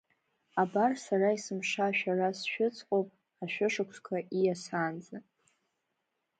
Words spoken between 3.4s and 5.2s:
ашәы-шықәсқәа ииасаанӡа.